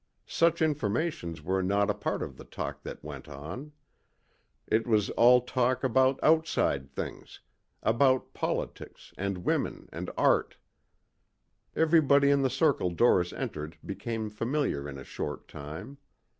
[0.25, 3.71] Such informations were not a part of the talk that went on.
[4.65, 7.39] It was all talk about outside things,
[7.83, 10.57] about politics and women and art.
[11.75, 15.99] Everybody in the circle Doris entered became familiar in a short time.